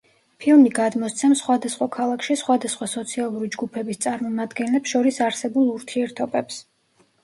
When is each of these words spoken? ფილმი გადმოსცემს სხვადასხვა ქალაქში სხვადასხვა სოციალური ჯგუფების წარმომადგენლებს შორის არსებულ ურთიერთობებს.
ფილმი 0.43 0.69
გადმოსცემს 0.77 1.43
სხვადასხვა 1.45 1.89
ქალაქში 1.97 2.39
სხვადასხვა 2.43 2.89
სოციალური 2.95 3.53
ჯგუფების 3.59 4.03
წარმომადგენლებს 4.09 4.97
შორის 4.99 5.25
არსებულ 5.31 5.75
ურთიერთობებს. 5.79 6.65